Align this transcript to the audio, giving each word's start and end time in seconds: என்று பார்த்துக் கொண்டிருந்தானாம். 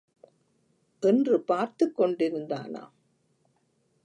என்று 0.99 1.41
பார்த்துக் 1.41 1.99
கொண்டிருந்தானாம். 1.99 2.91